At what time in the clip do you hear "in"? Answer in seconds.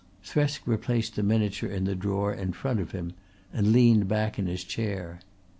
1.69-1.83, 2.33-2.53, 4.39-4.47